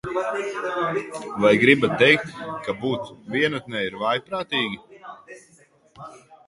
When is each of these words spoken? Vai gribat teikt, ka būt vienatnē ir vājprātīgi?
Vai 1.43 1.51
gribat 1.63 1.93
teikt, 2.03 2.33
ka 2.65 2.75
būt 2.81 3.13
vienatnē 3.37 3.87
ir 3.91 4.01
vājprātīgi? 4.05 4.85